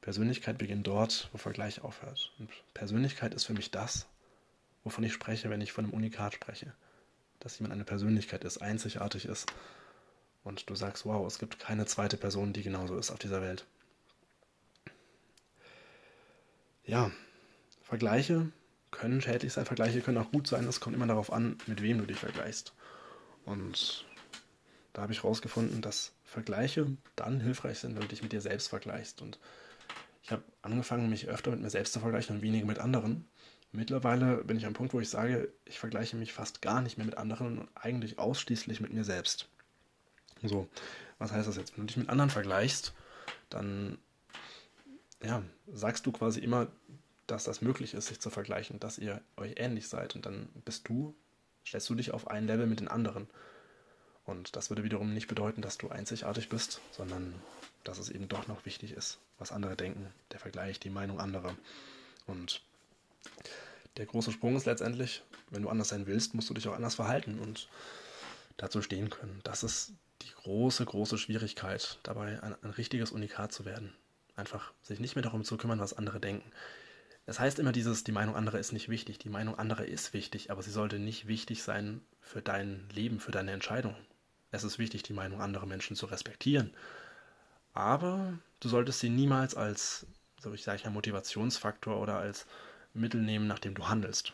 Persönlichkeit 0.00 0.58
beginnt 0.58 0.86
dort, 0.86 1.30
wo 1.32 1.38
Vergleich 1.38 1.82
aufhört. 1.82 2.32
Und 2.38 2.50
Persönlichkeit 2.74 3.32
ist 3.32 3.44
für 3.44 3.54
mich 3.54 3.70
das, 3.70 4.06
wovon 4.84 5.02
ich 5.02 5.14
spreche, 5.14 5.48
wenn 5.48 5.62
ich 5.62 5.72
von 5.72 5.84
einem 5.84 5.94
Unikat 5.94 6.34
spreche. 6.34 6.74
Dass 7.40 7.58
jemand 7.58 7.72
eine 7.72 7.84
Persönlichkeit 7.84 8.44
ist, 8.44 8.58
einzigartig 8.58 9.24
ist. 9.24 9.50
Und 10.44 10.68
du 10.68 10.74
sagst, 10.74 11.06
wow, 11.06 11.26
es 11.26 11.38
gibt 11.38 11.58
keine 11.58 11.86
zweite 11.86 12.18
Person, 12.18 12.52
die 12.52 12.62
genauso 12.62 12.98
ist 12.98 13.10
auf 13.10 13.18
dieser 13.18 13.40
Welt. 13.40 13.64
Ja, 16.84 17.10
Vergleiche 17.80 18.52
können 18.94 19.20
schädlich 19.20 19.52
sein, 19.52 19.66
Vergleiche 19.66 20.00
können 20.00 20.18
auch 20.18 20.30
gut 20.30 20.46
sein. 20.46 20.64
Es 20.66 20.80
kommt 20.80 20.96
immer 20.96 21.06
darauf 21.06 21.32
an, 21.32 21.58
mit 21.66 21.82
wem 21.82 21.98
du 21.98 22.06
dich 22.06 22.18
vergleichst. 22.18 22.72
Und 23.44 24.06
da 24.92 25.02
habe 25.02 25.12
ich 25.12 25.22
herausgefunden, 25.22 25.82
dass 25.82 26.12
Vergleiche 26.24 26.86
dann 27.16 27.40
hilfreich 27.40 27.80
sind, 27.80 27.94
wenn 27.94 28.02
du 28.02 28.08
dich 28.08 28.22
mit 28.22 28.32
dir 28.32 28.40
selbst 28.40 28.68
vergleichst. 28.68 29.20
Und 29.20 29.38
ich 30.22 30.30
habe 30.30 30.42
angefangen, 30.62 31.10
mich 31.10 31.28
öfter 31.28 31.50
mit 31.50 31.60
mir 31.60 31.70
selbst 31.70 31.92
zu 31.92 32.00
vergleichen 32.00 32.36
und 32.36 32.42
weniger 32.42 32.66
mit 32.66 32.78
anderen. 32.78 33.28
Mittlerweile 33.72 34.44
bin 34.44 34.56
ich 34.56 34.66
am 34.66 34.72
Punkt, 34.72 34.94
wo 34.94 35.00
ich 35.00 35.10
sage, 35.10 35.52
ich 35.64 35.80
vergleiche 35.80 36.16
mich 36.16 36.32
fast 36.32 36.62
gar 36.62 36.80
nicht 36.80 36.96
mehr 36.96 37.06
mit 37.06 37.18
anderen 37.18 37.58
und 37.58 37.68
eigentlich 37.74 38.18
ausschließlich 38.20 38.80
mit 38.80 38.92
mir 38.92 39.04
selbst. 39.04 39.48
So, 40.42 40.68
was 41.18 41.32
heißt 41.32 41.48
das 41.48 41.56
jetzt? 41.56 41.76
Wenn 41.76 41.82
du 41.82 41.86
dich 41.88 41.96
mit 41.96 42.08
anderen 42.08 42.30
vergleichst, 42.30 42.94
dann 43.50 43.98
ja, 45.22 45.42
sagst 45.66 46.06
du 46.06 46.12
quasi 46.12 46.40
immer, 46.40 46.68
dass 47.26 47.44
das 47.44 47.62
möglich 47.62 47.94
ist, 47.94 48.06
sich 48.06 48.20
zu 48.20 48.30
vergleichen, 48.30 48.80
dass 48.80 48.98
ihr 48.98 49.20
euch 49.36 49.54
ähnlich 49.56 49.88
seid. 49.88 50.14
Und 50.14 50.26
dann 50.26 50.48
bist 50.64 50.88
du, 50.88 51.14
stellst 51.66 51.88
du 51.88 51.94
dich 51.94 52.12
auf 52.12 52.28
ein 52.28 52.46
Level 52.46 52.66
mit 52.66 52.80
den 52.80 52.88
anderen. 52.88 53.28
Und 54.24 54.56
das 54.56 54.70
würde 54.70 54.84
wiederum 54.84 55.12
nicht 55.12 55.28
bedeuten, 55.28 55.62
dass 55.62 55.78
du 55.78 55.88
einzigartig 55.88 56.48
bist, 56.48 56.80
sondern 56.92 57.34
dass 57.84 57.98
es 57.98 58.08
eben 58.08 58.28
doch 58.28 58.48
noch 58.48 58.64
wichtig 58.64 58.92
ist, 58.92 59.18
was 59.38 59.52
andere 59.52 59.76
denken, 59.76 60.06
der 60.32 60.40
Vergleich, 60.40 60.80
die 60.80 60.90
Meinung 60.90 61.20
anderer. 61.20 61.54
Und 62.26 62.62
der 63.96 64.06
große 64.06 64.32
Sprung 64.32 64.56
ist 64.56 64.66
letztendlich, 64.66 65.22
wenn 65.50 65.62
du 65.62 65.68
anders 65.68 65.88
sein 65.88 66.06
willst, 66.06 66.34
musst 66.34 66.48
du 66.48 66.54
dich 66.54 66.66
auch 66.68 66.74
anders 66.74 66.94
verhalten 66.94 67.38
und 67.38 67.68
dazu 68.56 68.82
stehen 68.82 69.10
können. 69.10 69.40
Das 69.44 69.62
ist 69.62 69.92
die 70.22 70.30
große, 70.42 70.84
große 70.84 71.18
Schwierigkeit, 71.18 71.98
dabei 72.02 72.42
ein, 72.42 72.56
ein 72.62 72.70
richtiges 72.70 73.12
Unikat 73.12 73.52
zu 73.52 73.64
werden. 73.64 73.94
Einfach 74.36 74.72
sich 74.82 75.00
nicht 75.00 75.14
mehr 75.14 75.22
darum 75.22 75.44
zu 75.44 75.56
kümmern, 75.56 75.80
was 75.80 75.92
andere 75.92 76.18
denken. 76.18 76.50
Es 77.26 77.40
heißt 77.40 77.58
immer 77.58 77.72
dieses, 77.72 78.04
die 78.04 78.12
Meinung 78.12 78.36
anderer 78.36 78.58
ist 78.58 78.72
nicht 78.72 78.88
wichtig. 78.88 79.18
Die 79.18 79.30
Meinung 79.30 79.58
anderer 79.58 79.86
ist 79.86 80.12
wichtig, 80.12 80.50
aber 80.50 80.62
sie 80.62 80.70
sollte 80.70 80.98
nicht 80.98 81.26
wichtig 81.26 81.62
sein 81.62 82.02
für 82.20 82.42
dein 82.42 82.88
Leben, 82.92 83.20
für 83.20 83.32
deine 83.32 83.52
Entscheidung. 83.52 83.96
Es 84.50 84.64
ist 84.64 84.78
wichtig, 84.78 85.02
die 85.02 85.14
Meinung 85.14 85.40
anderer 85.40 85.66
Menschen 85.66 85.96
zu 85.96 86.06
respektieren 86.06 86.70
aber 87.74 88.38
du 88.60 88.68
solltest 88.68 89.00
sie 89.00 89.10
niemals 89.10 89.54
als, 89.54 90.06
so 90.40 90.54
ich 90.54 90.62
sage 90.62 90.82
mal, 90.84 90.90
Motivationsfaktor 90.90 92.00
oder 92.00 92.18
als 92.18 92.46
Mittel 92.94 93.20
nehmen, 93.20 93.48
nach 93.48 93.58
dem 93.58 93.74
du 93.74 93.88
handelst. 93.88 94.32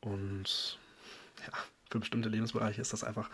Und 0.00 0.78
ja, 1.44 1.52
für 1.90 1.98
bestimmte 1.98 2.28
Lebensbereiche 2.28 2.80
ist 2.80 2.92
das 2.92 3.04
einfach, 3.04 3.28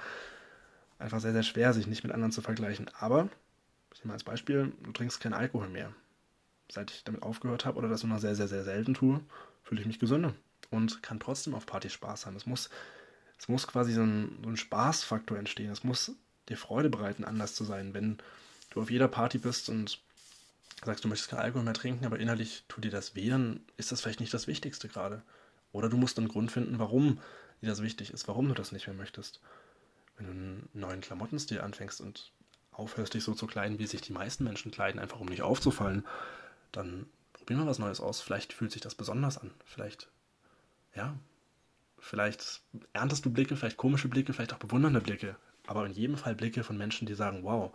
einfach 0.99 1.21
sehr, 1.21 1.33
sehr 1.33 1.43
schwer, 1.43 1.75
sich 1.75 1.87
nicht 1.87 2.03
mit 2.03 2.13
anderen 2.13 2.33
zu 2.33 2.41
vergleichen. 2.41 2.91
Aber, 2.99 3.29
ich 3.95 4.03
nehme 4.03 4.15
als 4.15 4.25
Beispiel, 4.25 4.73
du 4.83 4.93
trinkst 4.93 5.21
keinen 5.21 5.35
Alkohol 5.35 5.69
mehr. 5.69 5.93
Seit 6.71 6.91
ich 6.91 7.05
damit 7.05 7.23
aufgehört 7.23 7.65
habe 7.65 7.79
oder 7.79 7.89
das 7.89 8.03
nur 8.03 8.13
noch 8.13 8.21
sehr, 8.21 8.35
sehr, 8.35 8.49
sehr 8.49 8.65
selten 8.65 8.95
tue, 8.95 9.21
fühle 9.63 9.81
ich 9.81 9.87
mich 9.87 9.99
gesünder 9.99 10.35
und 10.71 11.03
kann 11.03 11.21
trotzdem 11.21 11.55
auf 11.55 11.67
Partys 11.67 11.93
Spaß 11.95 12.27
haben. 12.27 12.37
Es 12.37 12.47
muss, 12.47 12.71
es 13.39 13.49
muss 13.49 13.67
quasi 13.67 13.93
so 13.93 14.03
ein, 14.03 14.39
so 14.43 14.51
ein 14.51 14.57
Spaßfaktor 14.57 15.39
entstehen. 15.39 15.71
Es 15.71 15.85
muss 15.85 16.13
dir 16.49 16.57
Freude 16.57 16.91
bereiten, 16.91 17.25
anders 17.25 17.55
zu 17.55 17.65
sein. 17.65 17.95
Wenn 17.95 18.19
du 18.71 18.83
auf 18.83 18.91
jeder 18.91 19.09
Party 19.09 19.39
bist 19.39 19.69
und 19.69 20.01
sagst, 20.85 21.05
du 21.05 21.09
möchtest 21.09 21.31
keinen 21.31 21.41
Alkohol 21.41 21.65
mehr 21.65 21.75
trinken, 21.75 22.05
aber 22.05 22.19
innerlich 22.19 22.65
tut 22.69 22.85
dir 22.85 22.91
das 22.91 23.15
weh, 23.15 23.29
dann 23.29 23.61
ist 23.77 23.93
das 23.93 24.01
vielleicht 24.01 24.21
nicht 24.21 24.35
das 24.35 24.47
Wichtigste 24.47 24.89
gerade. 24.89 25.23
Oder 25.73 25.89
du 25.89 25.97
musst 25.97 26.19
einen 26.19 26.29
Grund 26.29 26.53
finden, 26.53 26.79
warum 26.79 27.19
dir 27.61 27.69
das 27.69 27.83
wichtig 27.83 28.13
ist, 28.13 28.29
warum 28.29 28.49
du 28.49 28.55
das 28.55 28.73
nicht 28.73 28.87
mehr 28.87 28.97
möchtest. 28.97 29.41
Wenn 30.17 30.27
du 30.27 30.33
einen 30.33 30.69
neuen 30.75 31.01
Klamottenstil 31.01 31.61
anfängst 31.61 32.01
und 32.01 32.33
aufhörst, 32.73 33.15
dich 33.15 33.25
so 33.25 33.35
zu 33.35 33.47
kleiden, 33.47 33.79
wie 33.79 33.87
sich 33.87 34.01
die 34.01 34.13
meisten 34.13 34.45
Menschen 34.45 34.71
kleiden, 34.71 35.01
einfach 35.01 35.21
um 35.21 35.27
nicht 35.27 35.43
aufzufallen, 35.43 36.05
dann 36.73 37.07
probier 37.33 37.57
mal 37.57 37.67
was 37.67 37.79
Neues 37.79 38.01
aus. 38.01 38.21
Vielleicht 38.21 38.53
fühlt 38.53 38.73
sich 38.73 38.83
das 38.83 38.95
besonders 38.95 39.39
an. 39.39 39.51
Vielleicht, 39.65 40.09
ja, 40.95 41.17
vielleicht 41.99 42.61
erntest 42.93 43.25
du 43.25 43.31
Blicke, 43.31 43.57
vielleicht 43.57 43.77
komische 43.77 44.09
Blicke, 44.09 44.33
vielleicht 44.33 44.53
auch 44.53 44.59
bewundernde 44.59 45.01
Blicke. 45.01 45.37
Aber 45.67 45.85
in 45.87 45.93
jedem 45.93 46.17
Fall 46.17 46.35
Blicke 46.35 46.65
von 46.65 46.79
Menschen, 46.79 47.07
die 47.07 47.15
sagen, 47.15 47.43
wow, 47.43 47.73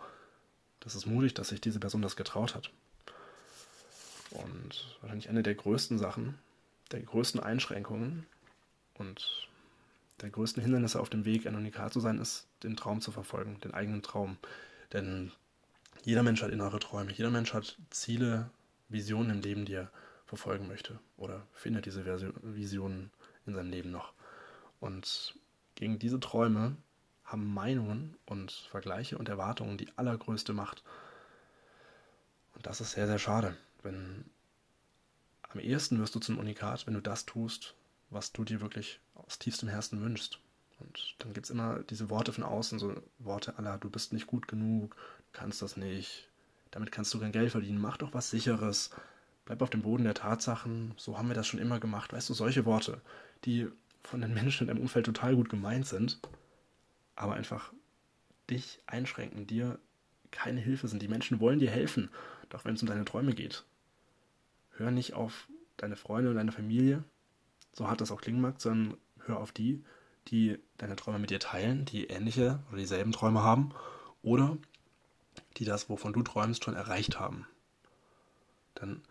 das 0.80 0.94
ist 0.94 1.06
mutig, 1.06 1.34
dass 1.34 1.48
sich 1.48 1.60
diese 1.60 1.80
Person 1.80 2.02
das 2.02 2.16
getraut 2.16 2.54
hat. 2.54 2.70
Und 4.30 4.98
wahrscheinlich 5.00 5.28
eine 5.28 5.42
der 5.42 5.54
größten 5.54 5.98
Sachen, 5.98 6.38
der 6.90 7.00
größten 7.00 7.40
Einschränkungen 7.40 8.26
und 8.94 9.48
der 10.20 10.30
größten 10.30 10.62
Hindernisse 10.62 11.00
auf 11.00 11.10
dem 11.10 11.24
Weg, 11.24 11.46
ein 11.46 11.56
Unikat 11.56 11.92
zu 11.92 12.00
sein, 12.00 12.18
ist, 12.18 12.46
den 12.62 12.76
Traum 12.76 13.00
zu 13.00 13.12
verfolgen, 13.12 13.60
den 13.60 13.74
eigenen 13.74 14.02
Traum. 14.02 14.36
Denn 14.92 15.32
jeder 16.04 16.22
Mensch 16.22 16.42
hat 16.42 16.50
innere 16.50 16.78
Träume, 16.78 17.12
jeder 17.12 17.30
Mensch 17.30 17.54
hat 17.54 17.76
Ziele, 17.90 18.50
Visionen 18.94 19.30
im 19.30 19.40
Leben, 19.42 19.66
die 19.66 19.74
er 19.74 19.90
verfolgen 20.24 20.66
möchte 20.66 20.98
oder 21.18 21.46
findet 21.52 21.84
diese 21.84 22.04
Visionen 22.42 23.10
in 23.44 23.54
seinem 23.54 23.70
Leben 23.70 23.90
noch. 23.90 24.14
Und 24.80 25.34
gegen 25.74 25.98
diese 25.98 26.20
Träume 26.20 26.76
haben 27.24 27.52
Meinungen 27.52 28.16
und 28.26 28.52
Vergleiche 28.52 29.18
und 29.18 29.28
Erwartungen 29.28 29.76
die 29.76 29.88
allergrößte 29.96 30.52
Macht. 30.52 30.82
Und 32.54 32.66
das 32.66 32.80
ist 32.80 32.92
sehr, 32.92 33.06
sehr 33.06 33.18
schade. 33.18 33.56
Wenn 33.82 34.24
am 35.50 35.60
ehesten 35.60 35.98
wirst 36.00 36.14
du 36.14 36.20
zum 36.20 36.38
Unikat, 36.38 36.86
wenn 36.86 36.94
du 36.94 37.00
das 37.00 37.26
tust, 37.26 37.74
was 38.10 38.32
du 38.32 38.44
dir 38.44 38.60
wirklich 38.60 39.00
aus 39.14 39.38
tiefstem 39.38 39.68
Herzen 39.68 40.00
wünschst. 40.00 40.38
Und 40.80 41.16
dann 41.18 41.32
gibt 41.32 41.46
es 41.46 41.50
immer 41.50 41.80
diese 41.84 42.10
Worte 42.10 42.32
von 42.32 42.44
außen, 42.44 42.78
so 42.78 42.94
Worte 43.18 43.56
aller, 43.58 43.78
du 43.78 43.88
bist 43.88 44.12
nicht 44.12 44.26
gut 44.26 44.48
genug, 44.48 44.96
du 44.96 45.32
kannst 45.32 45.62
das 45.62 45.76
nicht, 45.76 46.28
damit 46.74 46.90
kannst 46.90 47.14
du 47.14 47.20
kein 47.20 47.30
Geld 47.30 47.52
verdienen, 47.52 47.80
mach 47.80 47.98
doch 47.98 48.14
was 48.14 48.30
Sicheres, 48.30 48.90
bleib 49.44 49.62
auf 49.62 49.70
dem 49.70 49.82
Boden 49.82 50.02
der 50.02 50.14
Tatsachen, 50.14 50.92
so 50.96 51.16
haben 51.16 51.28
wir 51.28 51.36
das 51.36 51.46
schon 51.46 51.60
immer 51.60 51.78
gemacht. 51.78 52.12
Weißt 52.12 52.28
du, 52.28 52.34
solche 52.34 52.64
Worte, 52.64 53.00
die 53.44 53.68
von 54.02 54.20
den 54.20 54.34
Menschen 54.34 54.64
in 54.64 54.74
deinem 54.74 54.82
Umfeld 54.82 55.06
total 55.06 55.36
gut 55.36 55.48
gemeint 55.48 55.86
sind, 55.86 56.18
aber 57.14 57.34
einfach 57.34 57.72
dich 58.50 58.80
einschränken, 58.86 59.46
dir 59.46 59.78
keine 60.32 60.60
Hilfe 60.60 60.88
sind. 60.88 61.00
Die 61.00 61.06
Menschen 61.06 61.38
wollen 61.38 61.60
dir 61.60 61.70
helfen, 61.70 62.10
doch 62.48 62.64
wenn 62.64 62.74
es 62.74 62.82
um 62.82 62.88
deine 62.88 63.04
Träume 63.04 63.34
geht. 63.34 63.64
Hör 64.72 64.90
nicht 64.90 65.14
auf 65.14 65.46
deine 65.76 65.94
Freunde 65.94 66.30
und 66.30 66.36
deine 66.36 66.50
Familie, 66.50 67.04
so 67.72 67.86
hart 67.86 68.00
das 68.00 68.10
auch 68.10 68.20
klingen 68.20 68.40
mag, 68.40 68.60
sondern 68.60 68.98
hör 69.26 69.38
auf 69.38 69.52
die, 69.52 69.84
die 70.26 70.58
deine 70.76 70.96
Träume 70.96 71.20
mit 71.20 71.30
dir 71.30 71.38
teilen, 71.38 71.84
die 71.84 72.06
ähnliche 72.06 72.58
oder 72.68 72.78
dieselben 72.78 73.12
Träume 73.12 73.44
haben 73.44 73.72
oder 74.22 74.58
die 75.56 75.64
das, 75.64 75.88
wovon 75.88 76.12
du 76.12 76.22
träumst, 76.22 76.64
schon 76.64 76.74
erreicht 76.74 77.18
haben. 77.18 77.46
Dann, 78.74 79.02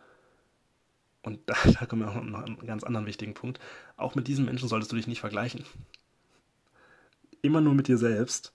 und 1.24 1.40
da, 1.46 1.56
da 1.80 1.86
kommen 1.86 2.04
wir 2.04 2.10
auch 2.10 2.22
noch 2.22 2.44
einen 2.44 2.66
ganz 2.66 2.84
anderen 2.84 3.06
wichtigen 3.06 3.34
Punkt, 3.34 3.60
auch 3.98 4.16
mit 4.16 4.28
diesen 4.28 4.46
Menschen 4.46 4.68
solltest 4.68 4.92
du 4.92 4.96
dich 4.96 5.08
nicht 5.08 5.22
vergleichen. 5.22 5.66
Immer 7.42 7.62
nur 7.62 7.74
mit 7.74 7.88
dir 7.88 7.98
selbst. 7.98 8.54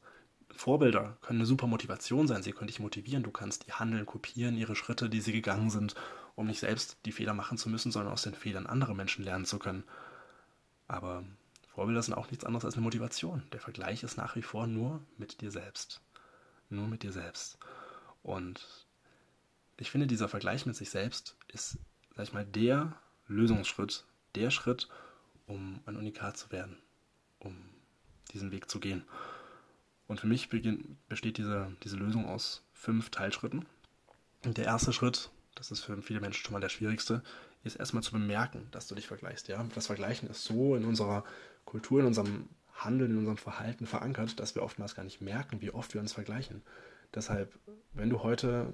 Vorbilder 0.51 1.17
können 1.21 1.39
eine 1.39 1.47
super 1.47 1.67
Motivation 1.67 2.27
sein, 2.27 2.43
sie 2.43 2.53
können 2.53 2.67
dich 2.67 2.81
motivieren, 2.81 3.23
du 3.23 3.31
kannst 3.31 3.67
die 3.67 3.73
handeln, 3.73 4.07
kopieren, 4.07 4.57
ihre 4.57 4.75
Schritte, 4.75 5.09
die 5.09 5.21
sie 5.21 5.33
gegangen 5.33 5.71
sind, 5.71 5.95
um 6.35 6.47
nicht 6.47 6.59
selbst 6.59 6.97
die 7.05 7.13
Fehler 7.13 7.35
machen 7.35 7.59
zu 7.59 7.69
müssen, 7.69 7.93
sondern 7.93 8.13
aus 8.13 8.23
den 8.23 8.35
Fehlern 8.35 8.67
anderer 8.67 8.95
Menschen 8.95 9.25
lernen 9.25 9.45
zu 9.45 9.59
können. 9.59 9.85
Aber 10.89 11.23
Vorbilder 11.69 12.03
sind 12.03 12.15
auch 12.15 12.29
nichts 12.31 12.45
anderes 12.45 12.65
als 12.65 12.75
eine 12.75 12.83
Motivation. 12.83 13.45
Der 13.53 13.61
Vergleich 13.61 14.03
ist 14.03 14.17
nach 14.17 14.35
wie 14.35 14.43
vor 14.43 14.67
nur 14.67 15.01
mit 15.17 15.41
dir 15.43 15.53
selbst. 15.53 16.01
Nur 16.71 16.87
mit 16.87 17.03
dir 17.03 17.13
selbst. 17.13 17.59
Und 18.23 18.87
ich 19.79 19.91
finde, 19.91 20.07
dieser 20.07 20.29
Vergleich 20.29 20.67
mit 20.67 20.77
sich 20.77 20.91
selbst 20.91 21.37
ist, 21.49 21.79
sag 22.15 22.25
ich 22.25 22.33
mal, 22.33 22.45
der 22.45 22.97
Lösungsschritt, 23.27 24.05
der 24.35 24.51
Schritt, 24.51 24.89
um 25.47 25.81
ein 25.87 25.97
Unikat 25.97 26.37
zu 26.37 26.51
werden, 26.51 26.77
um 27.39 27.57
diesen 28.33 28.51
Weg 28.51 28.69
zu 28.69 28.81
gehen. 28.81 29.05
Und 30.07 30.21
für 30.21 30.27
mich 30.27 30.49
besteht 30.49 31.39
diese, 31.39 31.77
diese 31.85 31.97
Lösung 31.97 32.27
aus 32.27 32.63
fünf 32.73 33.11
Teilschritten. 33.11 33.67
Und 34.45 34.57
der 34.57 34.65
erste 34.65 34.93
Schritt, 34.93 35.31
das 35.55 35.71
ist 35.71 35.81
für 35.81 36.01
viele 36.03 36.21
Menschen 36.21 36.45
schon 36.45 36.53
mal 36.53 36.61
der 36.61 36.69
schwierigste, 36.69 37.23
ist 37.65 37.77
erstmal 37.77 38.03
zu 38.03 38.13
bemerken, 38.13 38.69
dass 38.71 38.89
du 38.89 38.95
dich 38.95 39.07
vergleichst. 39.07 39.49
Ja? 39.49 39.65
Das 39.75 39.87
Vergleichen 39.87 40.29
ist 40.31 40.45
so 40.45 40.77
in 40.77 40.85
unserer 40.85 41.25
Kultur, 41.65 42.01
in 42.01 42.07
unserem 42.07 42.49
Handeln, 42.85 43.13
in 43.13 43.19
unserem 43.19 43.37
Verhalten 43.37 43.87
verankert, 43.87 44.39
dass 44.41 44.55
wir 44.55 44.63
oftmals 44.63 44.95
gar 44.95 45.05
nicht 45.05 45.21
merken, 45.21 45.61
wie 45.61 45.71
oft 45.71 45.95
wir 45.95 46.01
uns 46.01 46.13
vergleichen. 46.13 46.63
Deshalb, 47.15 47.59
wenn 47.93 48.11
du 48.11 48.23
heute, 48.23 48.73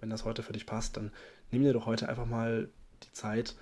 wenn 0.00 0.10
das 0.10 0.24
heute 0.24 0.42
für 0.42 0.52
dich 0.52 0.66
passt, 0.66 0.96
dann 0.96 1.12
nimm 1.50 1.62
dir 1.62 1.72
doch 1.72 1.86
heute 1.86 2.08
einfach 2.08 2.26
mal 2.26 2.68
die 3.02 3.12
Zeit, 3.12 3.56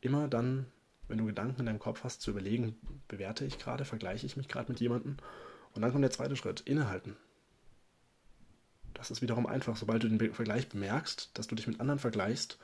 immer 0.00 0.28
dann, 0.28 0.66
wenn 1.08 1.18
du 1.18 1.26
Gedanken 1.26 1.60
in 1.60 1.66
deinem 1.66 1.78
Kopf 1.78 2.04
hast, 2.04 2.22
zu 2.22 2.30
überlegen, 2.30 2.76
bewerte 3.08 3.44
ich 3.44 3.58
gerade, 3.58 3.84
vergleiche 3.84 4.26
ich 4.26 4.36
mich 4.36 4.48
gerade 4.48 4.70
mit 4.70 4.80
jemandem. 4.80 5.16
Und 5.74 5.82
dann 5.82 5.92
kommt 5.92 6.04
der 6.04 6.10
zweite 6.10 6.36
Schritt, 6.36 6.60
innehalten. 6.60 7.16
Das 8.94 9.10
ist 9.10 9.22
wiederum 9.22 9.46
einfach. 9.46 9.76
Sobald 9.76 10.02
du 10.02 10.08
den 10.08 10.34
Vergleich 10.34 10.68
bemerkst, 10.68 11.30
dass 11.34 11.46
du 11.46 11.54
dich 11.54 11.66
mit 11.66 11.80
anderen 11.80 11.98
vergleichst, 11.98 12.58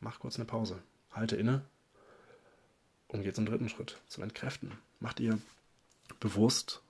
mach 0.00 0.20
kurz 0.20 0.36
eine 0.36 0.44
Pause. 0.44 0.82
Halte 1.10 1.36
inne, 1.36 1.64
und 3.08 3.22
geht 3.22 3.36
zum 3.36 3.46
dritten 3.46 3.68
Schritt, 3.68 3.98
zum 4.08 4.22
Entkräften. 4.22 4.72
Mach 5.00 5.14
dir 5.14 5.38
bewusst, 6.20 6.82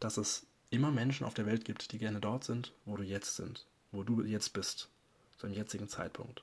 dass 0.00 0.16
es 0.16 0.46
immer 0.70 0.90
Menschen 0.90 1.26
auf 1.26 1.34
der 1.34 1.46
Welt 1.46 1.64
gibt, 1.64 1.92
die 1.92 1.98
gerne 1.98 2.20
dort 2.20 2.44
sind, 2.44 2.72
wo 2.84 2.96
du 2.96 3.02
jetzt 3.02 3.36
sind, 3.36 3.66
wo 3.92 4.02
du 4.02 4.22
jetzt 4.22 4.52
bist, 4.52 4.88
zu 5.36 5.46
einem 5.46 5.56
jetzigen 5.56 5.88
Zeitpunkt. 5.88 6.42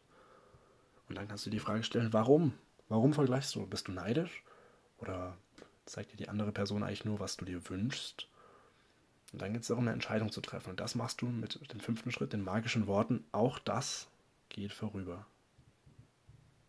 Und 1.08 1.16
dann 1.18 1.28
kannst 1.28 1.46
du 1.46 1.50
die 1.50 1.60
Frage 1.60 1.84
stellen, 1.84 2.14
warum? 2.14 2.54
Warum 2.88 3.14
vergleichst 3.14 3.56
du? 3.56 3.66
Bist 3.66 3.88
du 3.88 3.92
neidisch? 3.92 4.44
Oder 5.00 5.36
zeigt 5.86 6.14
dir 6.14 6.18
die 6.18 6.30
andere 6.30 6.52
Person 6.52 6.84
eigentlich 6.84 7.06
nur, 7.06 7.20
was 7.20 7.38
du 7.38 7.46
dir 7.46 7.68
wünschst? 7.70 8.28
Und 9.34 9.42
dann 9.42 9.54
geht 9.54 9.64
es 9.64 9.68
darum, 9.68 9.86
eine 9.86 9.94
Entscheidung 9.94 10.32
zu 10.32 10.42
treffen. 10.42 10.72
Und 10.72 10.80
das 10.80 10.96
machst 10.96 11.22
du 11.22 11.28
mit 11.28 11.72
dem 11.72 11.80
fünften 11.80 12.12
Schritt, 12.12 12.34
den 12.34 12.44
magischen 12.44 12.88
Worten, 12.88 13.26
auch 13.32 13.60
das 13.60 14.08
geht 14.50 14.74
vorüber. 14.74 15.26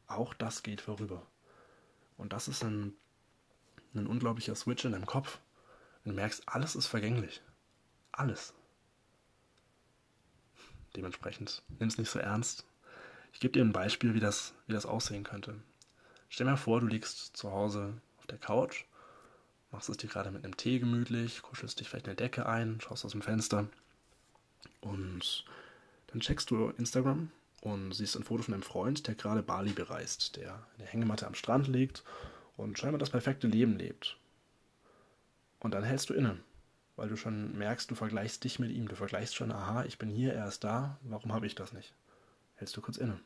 Auch 0.07 0.35
das 0.35 0.62
geht 0.62 0.80
vorüber. 0.80 1.26
Und 2.21 2.35
das 2.35 2.49
ist 2.49 2.62
ein, 2.62 2.93
ein 3.95 4.07
unglaublicher 4.07 4.55
Switch 4.55 4.85
in 4.85 4.93
deinem 4.93 5.07
Kopf. 5.07 5.41
Und 6.05 6.11
du 6.11 6.17
merkst, 6.17 6.47
alles 6.47 6.77
ist 6.77 6.87
vergänglich. 6.87 7.41
Alles. 8.12 8.53
Dementsprechend 10.95 11.62
nimm 11.79 11.89
es 11.89 11.97
nicht 11.97 12.11
so 12.11 12.19
ernst. 12.19 12.67
Ich 13.33 13.41
gebe 13.41 13.53
dir 13.53 13.65
ein 13.65 13.73
Beispiel, 13.73 14.12
wie 14.12 14.21
das, 14.21 14.53
wie 14.67 14.75
das 14.75 14.87
aussehen 14.87 15.25
könnte. 15.25 15.62
Stell 16.29 16.45
dir 16.45 16.53
mal 16.53 16.57
vor, 16.57 16.81
du 16.81 16.89
liegst 16.89 17.37
zu 17.37 17.53
Hause 17.53 18.00
auf 18.19 18.27
der 18.27 18.39
Couch, 18.39 18.85
machst 19.71 19.89
es 19.89 19.97
dir 19.97 20.09
gerade 20.09 20.31
mit 20.31 20.45
einem 20.45 20.57
Tee 20.57 20.79
gemütlich, 20.79 21.41
kuschelst 21.43 21.81
dich 21.81 21.89
vielleicht 21.89 22.07
in 22.07 22.11
eine 22.11 22.17
Decke 22.17 22.47
ein, 22.47 22.81
schaust 22.81 23.05
aus 23.05 23.12
dem 23.12 23.23
Fenster 23.23 23.67
und 24.81 25.45
dann 26.09 26.21
checkst 26.21 26.50
du 26.50 26.69
Instagram 26.71 27.31
und 27.61 27.93
siehst 27.93 28.17
ein 28.17 28.25
Foto 28.25 28.43
von 28.43 28.55
einem 28.55 28.62
Freund, 28.62 29.07
der 29.07 29.14
gerade 29.14 29.43
Bali 29.43 29.73
bereist, 29.73 30.37
der 30.37 30.67
in 30.73 30.79
der 30.79 30.88
Hängematte 30.88 31.26
am 31.26 31.35
Strand 31.35 31.69
liegt 31.69 32.05
und 32.57 32.79
scheinbar 32.79 32.99
das 32.99 33.11
perfekte 33.11 33.47
Leben 33.47 33.76
lebt. 33.76 34.19
Und 35.61 35.73
dann 35.73 35.85
hältst 35.85 36.09
du 36.09 36.14
inne, 36.14 36.38
weil 36.97 37.09
du 37.09 37.17
schon 37.17 37.57
merkst, 37.57 37.90
du 37.90 37.95
vergleichst 37.95 38.45
dich 38.45 38.59
mit 38.59 38.71
ihm, 38.71 38.88
du 38.88 38.97
vergleichst 38.97 39.35
schon, 39.35 39.52
aha, 39.52 39.85
ich 39.85 39.99
bin 39.99 40.09
hier, 40.09 40.33
er 40.33 40.49
ist 40.49 40.64
da, 40.64 40.99
warum 41.02 41.33
habe 41.33 41.47
ich 41.47 41.55
das 41.55 41.73
nicht? 41.73 41.95
Hältst 42.57 42.76
du 42.76 42.81
kurz 42.81 42.97
inne. 42.97 43.21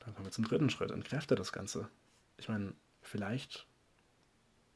Dann 0.00 0.14
kommen 0.14 0.26
wir 0.26 0.32
zum 0.32 0.44
dritten 0.44 0.70
Schritt, 0.70 0.90
entkräfte 0.90 1.34
das 1.36 1.52
Ganze. 1.52 1.88
Ich 2.38 2.48
meine, 2.48 2.72
vielleicht 3.02 3.66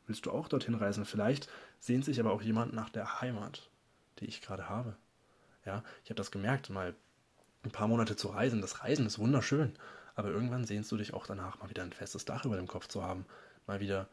willst 0.07 0.27
du 0.27 0.31
auch 0.31 0.49
dorthin 0.49 0.75
reisen, 0.75 1.05
vielleicht 1.05 1.49
sehnt 1.81 2.05
sich 2.05 2.21
aber 2.21 2.33
auch 2.33 2.43
jemand 2.43 2.75
nach 2.75 2.91
der 2.91 3.21
Heimat, 3.21 3.71
die 4.21 4.27
ich 4.27 4.43
gerade 4.43 4.69
habe. 4.69 4.97
Ja, 5.65 5.83
ich 6.05 6.11
habe 6.11 6.17
das 6.17 6.31
gemerkt, 6.31 6.69
mal 6.69 6.95
ein 7.65 7.71
paar 7.71 7.89
Monate 7.89 8.17
zu 8.17 8.29
reisen. 8.29 8.61
Das 8.61 8.83
Reisen 8.83 9.07
ist 9.07 9.19
wunderschön, 9.19 9.75
aber 10.15 10.29
irgendwann 10.29 10.65
sehnst 10.65 10.91
du 10.93 10.97
dich 10.97 11.15
auch 11.15 11.27
danach, 11.27 11.59
mal 11.59 11.71
wieder 11.71 11.83
ein 11.83 11.93
festes 11.93 12.25
Dach 12.25 12.45
über 12.45 12.57
dem 12.57 12.69
Kopf 12.69 12.89
zu 12.89 13.03
haben, 13.03 13.27
mal 13.67 13.81
wieder 13.81 14.09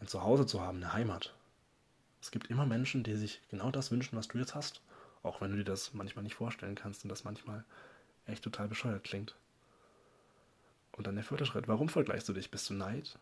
ein 0.00 0.08
Zuhause 0.08 0.46
zu 0.46 0.60
haben, 0.60 0.78
eine 0.78 0.92
Heimat. 0.92 1.34
Es 2.20 2.30
gibt 2.30 2.50
immer 2.50 2.66
Menschen, 2.66 3.02
die 3.02 3.16
sich 3.16 3.40
genau 3.50 3.70
das 3.70 3.90
wünschen, 3.90 4.16
was 4.16 4.28
du 4.28 4.38
jetzt 4.38 4.54
hast, 4.54 4.80
auch 5.22 5.40
wenn 5.40 5.50
du 5.50 5.56
dir 5.56 5.64
das 5.64 5.94
manchmal 5.94 6.22
nicht 6.22 6.34
vorstellen 6.36 6.74
kannst 6.74 7.04
und 7.04 7.08
das 7.08 7.24
manchmal 7.24 7.64
echt 8.26 8.44
total 8.44 8.68
bescheuert 8.68 9.04
klingt. 9.04 9.34
Und 10.92 11.06
dann 11.06 11.14
der 11.14 11.24
vierte 11.24 11.46
Schritt. 11.46 11.68
Warum 11.68 11.88
vergleichst 11.88 12.28
du 12.28 12.32
dich? 12.32 12.50
Bist 12.50 12.68
du 12.70 12.74
neid? 12.74 13.18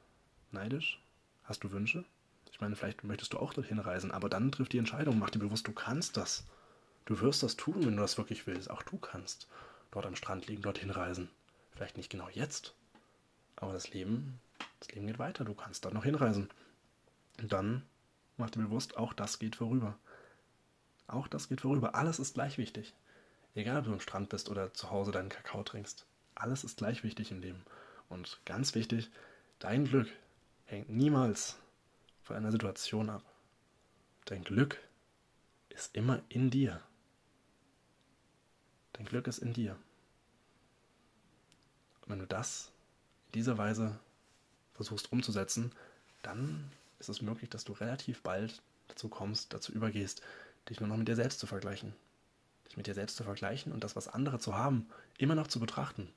Neidisch? 0.50 1.00
Hast 1.44 1.64
du 1.64 1.70
Wünsche? 1.70 2.04
Ich 2.52 2.60
meine, 2.60 2.76
vielleicht 2.76 3.04
möchtest 3.04 3.32
du 3.32 3.38
auch 3.38 3.54
dorthin 3.54 3.78
reisen, 3.78 4.10
aber 4.10 4.28
dann 4.28 4.52
trifft 4.52 4.72
die 4.72 4.78
Entscheidung, 4.78 5.18
mach 5.18 5.30
dir 5.30 5.38
bewusst, 5.38 5.66
du 5.66 5.72
kannst 5.72 6.16
das. 6.16 6.44
Du 7.04 7.21
wirst 7.21 7.42
das 7.42 7.57
tun, 7.57 7.85
wenn 7.85 7.97
du 7.97 8.02
das 8.02 8.19
wirklich 8.19 8.47
willst. 8.47 8.71
Auch 8.71 8.83
du 8.83 8.97
kannst 8.99 9.49
dort 9.90 10.07
am 10.07 10.16
Strand 10.16 10.47
liegen, 10.47 10.62
dorthin 10.62 10.90
reisen. 10.90 11.30
Vielleicht 11.73 11.97
nicht 11.97 12.11
genau 12.11 12.28
jetzt, 12.28 12.75
aber 13.57 13.73
das 13.73 13.90
Leben, 13.92 14.40
das 14.78 14.90
Leben 14.90 15.07
geht 15.07 15.19
weiter. 15.19 15.45
Du 15.45 15.54
kannst 15.54 15.85
dort 15.85 15.95
noch 15.95 16.04
hinreisen. 16.04 16.50
Und 17.40 17.52
dann 17.52 17.87
mach 18.37 18.50
dir 18.50 18.61
bewusst, 18.61 18.97
auch 18.97 19.12
das 19.12 19.38
geht 19.38 19.57
vorüber. 19.57 19.99
Auch 21.07 21.26
das 21.26 21.49
geht 21.49 21.62
vorüber. 21.62 21.95
Alles 21.95 22.19
ist 22.19 22.35
gleich 22.35 22.59
wichtig. 22.59 22.95
Egal, 23.54 23.78
ob 23.78 23.85
du 23.87 23.92
am 23.92 24.00
Strand 24.00 24.28
bist 24.28 24.49
oder 24.49 24.73
zu 24.73 24.90
Hause 24.90 25.11
deinen 25.11 25.28
Kakao 25.28 25.62
trinkst. 25.62 26.07
Alles 26.35 26.64
ist 26.64 26.78
gleich 26.78 27.02
wichtig 27.02 27.33
im 27.33 27.40
Leben. 27.40 27.64
Und 28.09 28.40
ganz 28.45 28.75
wichtig, 28.75 29.11
dein 29.59 29.85
Glück 29.85 30.09
hängt 30.66 30.88
niemals 30.88 31.59
von 32.23 32.37
einer 32.37 32.52
Situation 32.52 33.11
ab. 33.11 33.25
Dein 34.25 34.45
Glück 34.45 34.78
ist 35.71 35.97
immer 35.97 36.23
in 36.28 36.50
dir. 36.50 36.80
Dein 39.00 39.07
Glück 39.07 39.26
ist 39.28 39.38
in 39.38 39.54
dir. 39.54 39.78
Und 42.02 42.11
wenn 42.11 42.19
du 42.19 42.26
das 42.26 42.71
in 43.28 43.33
dieser 43.33 43.57
Weise 43.57 43.99
versuchst 44.75 45.11
umzusetzen, 45.11 45.73
dann 46.21 46.71
ist 46.99 47.09
es 47.09 47.23
möglich, 47.23 47.49
dass 47.49 47.64
du 47.64 47.73
relativ 47.73 48.21
bald 48.21 48.61
dazu 48.88 49.09
kommst, 49.09 49.54
dazu 49.54 49.73
übergehst, 49.73 50.21
dich 50.69 50.80
nur 50.80 50.88
noch 50.90 50.99
mit 50.99 51.09
dir 51.09 51.16
selbst 51.16 51.40
zu 51.40 51.47
vergleichen. 51.47 51.95
Dich 52.66 52.76
mit 52.76 52.88
dir 52.88 52.92
selbst 52.92 53.16
zu 53.16 53.25
vergleichen 53.25 53.73
und 53.73 53.85
das, 53.85 53.97
was 53.97 54.07
andere 54.07 54.38
zu 54.38 54.54
haben, 54.54 54.87
immer 55.16 55.35
noch 55.35 55.47
zu 55.47 55.61
betrachten. 55.61 56.12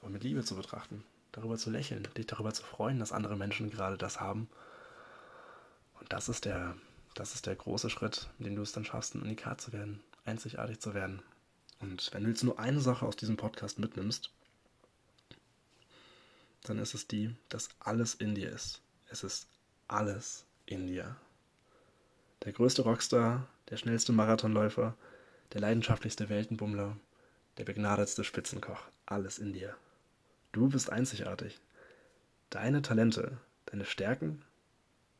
Aber 0.00 0.10
mit 0.10 0.24
Liebe 0.24 0.42
zu 0.42 0.56
betrachten. 0.56 1.04
Darüber 1.30 1.58
zu 1.58 1.70
lächeln, 1.70 2.08
dich 2.16 2.26
darüber 2.26 2.52
zu 2.52 2.64
freuen, 2.64 2.98
dass 2.98 3.12
andere 3.12 3.36
Menschen 3.36 3.70
gerade 3.70 3.96
das 3.96 4.18
haben. 4.20 4.48
Und 6.00 6.12
das 6.12 6.28
ist 6.28 6.44
der, 6.44 6.76
das 7.14 7.36
ist 7.36 7.46
der 7.46 7.54
große 7.54 7.88
Schritt, 7.88 8.30
in 8.40 8.46
dem 8.46 8.56
du 8.56 8.62
es 8.62 8.72
dann 8.72 8.84
schaffst, 8.84 9.14
Unikat 9.14 9.60
zu 9.60 9.72
werden, 9.72 10.02
einzigartig 10.24 10.80
zu 10.80 10.92
werden 10.92 11.22
Und 11.80 12.12
wenn 12.12 12.24
du 12.24 12.30
jetzt 12.30 12.44
nur 12.44 12.58
eine 12.58 12.80
Sache 12.80 13.06
aus 13.06 13.16
diesem 13.16 13.36
Podcast 13.36 13.78
mitnimmst, 13.78 14.30
dann 16.62 16.78
ist 16.78 16.94
es 16.94 17.08
die, 17.08 17.34
dass 17.48 17.70
alles 17.80 18.14
in 18.14 18.34
dir 18.34 18.50
ist. 18.50 18.82
Es 19.08 19.24
ist 19.24 19.48
alles 19.88 20.44
in 20.66 20.86
dir. 20.86 21.16
Der 22.44 22.52
größte 22.52 22.82
Rockstar, 22.82 23.48
der 23.70 23.76
schnellste 23.76 24.12
Marathonläufer, 24.12 24.94
der 25.52 25.60
leidenschaftlichste 25.62 26.28
Weltenbummler, 26.28 26.96
der 27.56 27.64
begnadetste 27.64 28.24
Spitzenkoch, 28.24 28.82
alles 29.06 29.38
in 29.38 29.52
dir. 29.52 29.76
Du 30.52 30.68
bist 30.68 30.90
einzigartig. 30.90 31.58
Deine 32.50 32.82
Talente, 32.82 33.38
deine 33.66 33.84
Stärken, 33.84 34.42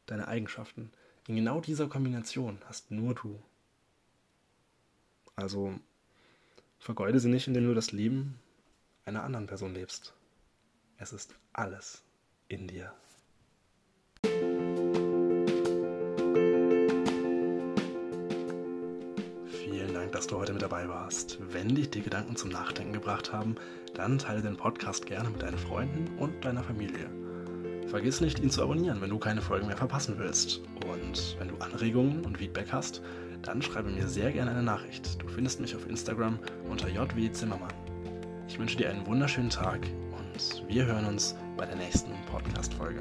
deine 0.07 0.29
Eigenschaften, 0.29 0.91
in 1.27 1.37
genau 1.37 1.61
dieser 1.61 1.89
Kombination 1.89 2.59
hast 2.67 2.91
nur 2.91 3.15
du. 3.15 3.41
Also 5.37 5.79
vergeude 6.81 7.21
sie 7.21 7.29
nicht, 7.29 7.47
indem 7.47 7.67
du 7.67 7.75
das 7.75 7.93
Leben 7.93 8.41
einer 9.05 9.23
anderen 9.23 9.47
Person 9.47 9.75
lebst. 9.75 10.15
Es 10.97 11.13
ist 11.13 11.35
alles 11.53 12.03
in 12.49 12.67
dir. 12.67 12.93
Vielen 19.47 19.95
Dank, 19.95 20.13
dass 20.13 20.27
du 20.27 20.37
heute 20.37 20.53
mit 20.53 20.63
dabei 20.63 20.89
warst. 20.89 21.39
Wenn 21.53 21.75
dich 21.75 21.91
die 21.91 22.03
Gedanken 22.03 22.37
zum 22.37 22.51
Nachdenken 22.51 22.95
gebracht 22.95 23.33
haben, 23.33 23.57
dann 23.95 24.19
teile 24.19 24.43
den 24.43 24.57
Podcast 24.57 25.07
gerne 25.07 25.31
mit 25.31 25.43
deinen 25.43 25.59
Freunden 25.59 26.19
und 26.19 26.45
deiner 26.45 26.65
Familie. 26.65 27.11
Vergiss 27.89 28.21
nicht, 28.21 28.39
ihn 28.39 28.51
zu 28.51 28.63
abonnieren, 28.63 29.01
wenn 29.01 29.11
du 29.11 29.19
keine 29.19 29.43
Folgen 29.43 29.67
mehr 29.67 29.77
verpassen 29.77 30.15
willst. 30.19 30.61
Und 30.87 31.37
wenn 31.39 31.49
du 31.49 31.57
Anregungen 31.57 32.25
und 32.25 32.39
Feedback 32.39 32.69
hast, 32.73 33.03
dann 33.43 33.63
schreibe 33.63 33.91
mir 33.91 34.07
sehr 34.09 34.33
gerne 34.33 34.51
eine 34.51 34.63
Nachricht. 34.63 35.21
Du 35.23 35.29
findest 35.29 35.61
mich 35.61 35.75
auf 35.75 35.89
Instagram 35.89 36.39
unter 36.69 36.89
JW 36.89 37.31
Zimmermann. 37.33 37.73
Ich 38.49 38.59
wünsche 38.59 38.77
dir 38.77 38.91
einen 38.91 39.07
wunderschönen 39.07 39.51
Tag 39.51 39.81
und 40.13 40.69
wir 40.69 40.87
hören 40.87 41.07
uns 41.07 41.37
bei 41.57 41.67
der 41.67 41.77
nächsten 41.77 42.13
Podcast-Folge. 42.27 43.01